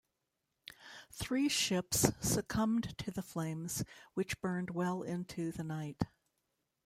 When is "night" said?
5.63-6.01